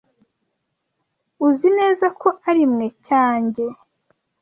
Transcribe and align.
Uzi 1.47 1.67
neza 1.77 2.05
ko 2.21 2.27
arimwe 2.49 2.85
cyanjye? 3.07 3.65